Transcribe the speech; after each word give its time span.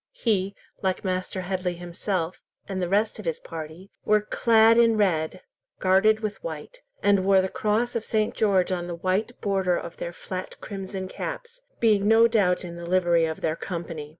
He, 0.13 0.55
like 0.81 1.03
Master 1.03 1.41
Headley 1.41 1.75
himself, 1.75 2.41
and 2.67 2.81
the 2.81 2.89
rest 2.89 3.19
of 3.19 3.25
his 3.25 3.37
party 3.39 3.91
were 4.03 4.19
clad 4.21 4.79
in 4.79 4.97
red, 4.97 5.43
guarded 5.77 6.21
with 6.21 6.43
white, 6.43 6.81
and 7.03 7.23
wore 7.23 7.39
the 7.39 7.47
cross 7.47 7.95
of 7.95 8.03
St. 8.03 8.33
George 8.33 8.71
on 8.71 8.87
the 8.87 8.95
white 8.95 9.39
border 9.41 9.77
of 9.77 9.97
their 9.97 10.11
flat 10.11 10.59
crimson 10.59 11.07
caps, 11.07 11.61
being 11.79 12.07
no 12.07 12.27
doubt 12.27 12.65
in 12.65 12.77
the 12.77 12.85
livery 12.87 13.25
of 13.25 13.41
their 13.41 13.55
Company. 13.55 14.09